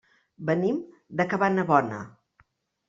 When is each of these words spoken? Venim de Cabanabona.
Venim 0.49 0.79
de 1.21 1.29
Cabanabona. 1.35 2.05